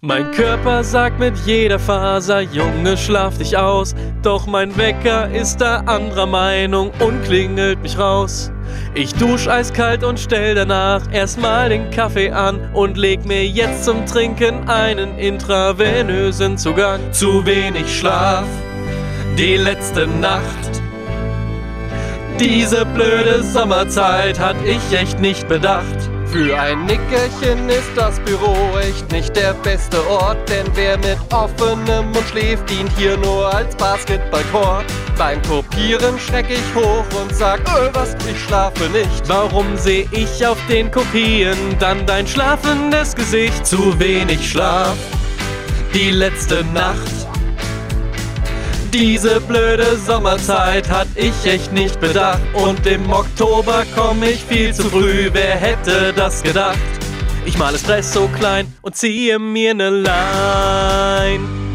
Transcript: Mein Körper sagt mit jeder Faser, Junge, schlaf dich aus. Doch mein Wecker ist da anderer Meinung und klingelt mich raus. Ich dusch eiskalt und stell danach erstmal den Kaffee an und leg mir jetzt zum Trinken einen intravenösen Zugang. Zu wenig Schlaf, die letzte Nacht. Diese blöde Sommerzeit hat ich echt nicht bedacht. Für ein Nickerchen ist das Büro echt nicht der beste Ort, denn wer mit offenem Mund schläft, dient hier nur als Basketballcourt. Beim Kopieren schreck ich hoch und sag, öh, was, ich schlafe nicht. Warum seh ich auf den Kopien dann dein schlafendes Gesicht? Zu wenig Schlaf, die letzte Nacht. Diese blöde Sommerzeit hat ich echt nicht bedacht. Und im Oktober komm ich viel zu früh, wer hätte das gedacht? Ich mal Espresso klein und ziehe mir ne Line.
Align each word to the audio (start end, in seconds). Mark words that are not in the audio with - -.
Mein 0.00 0.30
Körper 0.30 0.84
sagt 0.84 1.18
mit 1.18 1.36
jeder 1.44 1.80
Faser, 1.80 2.40
Junge, 2.40 2.96
schlaf 2.96 3.36
dich 3.36 3.56
aus. 3.56 3.96
Doch 4.22 4.46
mein 4.46 4.76
Wecker 4.76 5.28
ist 5.28 5.60
da 5.60 5.78
anderer 5.86 6.26
Meinung 6.26 6.92
und 7.00 7.24
klingelt 7.24 7.82
mich 7.82 7.98
raus. 7.98 8.52
Ich 8.94 9.12
dusch 9.14 9.48
eiskalt 9.48 10.04
und 10.04 10.20
stell 10.20 10.54
danach 10.54 11.02
erstmal 11.12 11.70
den 11.70 11.90
Kaffee 11.90 12.30
an 12.30 12.60
und 12.74 12.96
leg 12.96 13.24
mir 13.24 13.44
jetzt 13.44 13.86
zum 13.86 14.06
Trinken 14.06 14.68
einen 14.68 15.18
intravenösen 15.18 16.56
Zugang. 16.56 17.00
Zu 17.10 17.44
wenig 17.44 17.92
Schlaf, 17.98 18.46
die 19.36 19.56
letzte 19.56 20.06
Nacht. 20.06 20.80
Diese 22.38 22.86
blöde 22.86 23.42
Sommerzeit 23.42 24.38
hat 24.38 24.56
ich 24.64 24.96
echt 24.96 25.18
nicht 25.18 25.48
bedacht. 25.48 26.08
Für 26.30 26.60
ein 26.60 26.84
Nickerchen 26.84 27.70
ist 27.70 27.90
das 27.96 28.20
Büro 28.20 28.54
echt 28.80 29.10
nicht 29.10 29.34
der 29.34 29.54
beste 29.54 30.06
Ort, 30.08 30.36
denn 30.50 30.66
wer 30.74 30.98
mit 30.98 31.16
offenem 31.32 32.12
Mund 32.12 32.24
schläft, 32.30 32.68
dient 32.68 32.92
hier 32.98 33.16
nur 33.16 33.52
als 33.54 33.74
Basketballcourt. 33.76 34.84
Beim 35.16 35.40
Kopieren 35.42 36.18
schreck 36.18 36.46
ich 36.50 36.74
hoch 36.74 37.04
und 37.20 37.34
sag, 37.34 37.60
öh, 37.60 37.88
was, 37.94 38.14
ich 38.30 38.38
schlafe 38.44 38.90
nicht. 38.90 39.26
Warum 39.26 39.76
seh 39.76 40.06
ich 40.12 40.46
auf 40.46 40.58
den 40.68 40.90
Kopien 40.90 41.56
dann 41.80 42.04
dein 42.04 42.26
schlafendes 42.26 43.14
Gesicht? 43.14 43.66
Zu 43.66 43.98
wenig 43.98 44.50
Schlaf, 44.50 44.96
die 45.94 46.10
letzte 46.10 46.62
Nacht. 46.74 47.27
Diese 48.92 49.40
blöde 49.40 49.96
Sommerzeit 49.98 50.88
hat 50.88 51.08
ich 51.14 51.44
echt 51.44 51.72
nicht 51.72 52.00
bedacht. 52.00 52.40
Und 52.54 52.86
im 52.86 53.10
Oktober 53.10 53.84
komm 53.94 54.22
ich 54.22 54.42
viel 54.44 54.72
zu 54.72 54.84
früh, 54.84 55.28
wer 55.32 55.56
hätte 55.56 56.12
das 56.14 56.42
gedacht? 56.42 56.78
Ich 57.44 57.58
mal 57.58 57.74
Espresso 57.74 58.28
klein 58.28 58.72
und 58.80 58.96
ziehe 58.96 59.38
mir 59.38 59.74
ne 59.74 59.90
Line. 59.90 61.67